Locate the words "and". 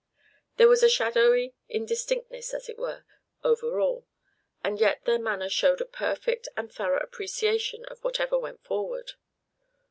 4.63-4.79, 6.57-6.73